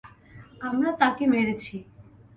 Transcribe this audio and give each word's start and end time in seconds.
আমরা 0.61 0.91
তাকে 1.01 1.23
মেরেছি। 1.27 1.75